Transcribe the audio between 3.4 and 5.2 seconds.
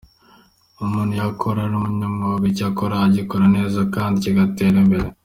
neza kandi kigatera imbere.